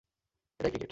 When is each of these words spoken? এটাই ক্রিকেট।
এটাই 0.59 0.71
ক্রিকেট। 0.71 0.89